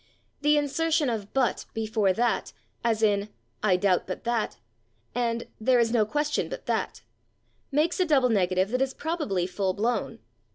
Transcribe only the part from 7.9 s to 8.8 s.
a double negative